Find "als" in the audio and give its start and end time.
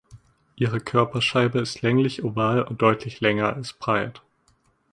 3.55-3.73